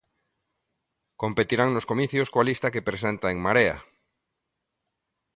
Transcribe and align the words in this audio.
Competirán 1.21 1.69
nos 1.73 1.89
comicios 1.91 2.27
coa 2.33 2.47
lista 2.49 2.71
que 2.73 2.87
presenta 2.89 3.25
En 3.33 3.39
Marea. 3.45 3.77